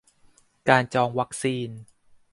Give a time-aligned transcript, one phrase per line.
[0.69, 1.69] การจองวัคซีน